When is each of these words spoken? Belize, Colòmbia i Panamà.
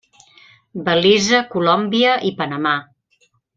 Belize, 0.87 1.43
Colòmbia 1.53 2.17
i 2.31 2.35
Panamà. 2.43 2.75